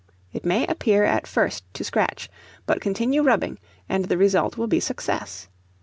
It 0.33 0.43
may 0.43 0.65
appear 0.65 1.03
at 1.03 1.27
first 1.27 1.63
to 1.75 1.83
scratch, 1.83 2.27
but 2.65 2.81
continue 2.81 3.21
rubbing, 3.21 3.59
and 3.87 4.05
the 4.05 4.17
result 4.17 4.57
will 4.57 4.65
be 4.65 4.79
success. 4.79 5.47